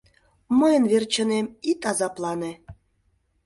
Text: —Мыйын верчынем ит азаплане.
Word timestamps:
—Мыйын 0.59 0.83
верчынем 0.91 1.45
ит 1.71 1.81
азаплане. 1.89 2.51